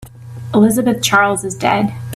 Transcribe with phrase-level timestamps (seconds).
[0.55, 1.93] Elizabeth Charles is dead.